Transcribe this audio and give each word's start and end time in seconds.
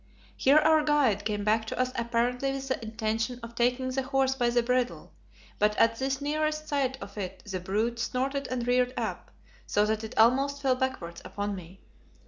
Here 0.35 0.57
our 0.57 0.81
guide 0.81 1.25
came 1.25 1.43
back 1.43 1.65
to 1.65 1.79
us 1.79 1.91
apparently 1.93 2.51
with 2.53 2.69
the 2.69 2.83
intention 2.83 3.39
of 3.43 3.53
taking 3.53 3.89
the 3.91 4.01
horse 4.01 4.33
by 4.33 4.49
the 4.49 4.63
bridle, 4.63 5.11
but 5.59 5.77
at 5.77 5.97
this 5.97 6.19
nearer 6.19 6.51
sight 6.51 6.97
of 6.99 7.19
it 7.19 7.43
the 7.45 7.59
brute 7.59 7.99
snorted 7.99 8.47
and 8.47 8.65
reared 8.65 8.95
up, 8.97 9.29
so 9.67 9.85
that 9.85 10.03
it 10.03 10.17
almost 10.17 10.59
fell 10.59 10.73
backwards 10.73 11.21
upon 11.23 11.53
me. 11.53 11.81